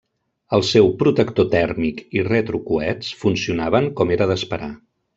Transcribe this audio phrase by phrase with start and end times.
[0.57, 4.77] El seu protector tèrmic i retrocoets funcionaven com era d'esperar.